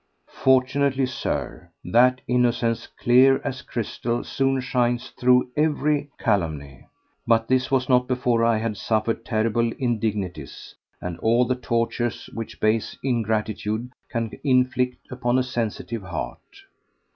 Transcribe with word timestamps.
Fortunately, 0.43 1.05
Sir, 1.05 1.69
that 1.85 2.21
innocence 2.27 2.87
clear 2.87 3.39
as 3.43 3.61
crystal 3.61 4.23
soon 4.23 4.59
shines 4.59 5.11
through 5.11 5.51
every 5.55 6.09
calumny. 6.19 6.87
But 7.27 7.47
this 7.47 7.69
was 7.69 7.87
not 7.87 8.07
before 8.07 8.43
I 8.43 8.57
had 8.57 8.77
suffered 8.77 9.23
terrible 9.23 9.71
indignities 9.73 10.73
and 11.01 11.19
all 11.19 11.45
the 11.45 11.53
tortures 11.53 12.31
which 12.33 12.59
base 12.59 12.97
ingratitude 13.03 13.91
can 14.09 14.31
inflict 14.43 15.05
upon 15.11 15.37
a 15.37 15.43
sensitive 15.43 16.01
heart. 16.01 16.63